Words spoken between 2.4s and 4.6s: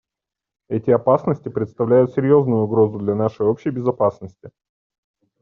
угрозу для нашей общей безопасности.